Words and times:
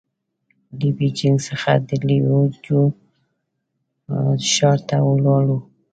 له 0.79 0.89
بېجينګ 0.97 1.37
څخه 1.47 1.71
د 1.87 1.89
ليوجو 2.07 2.81
ښار 4.51 4.79
ته 4.89 4.97
ولاړو. 5.09 5.57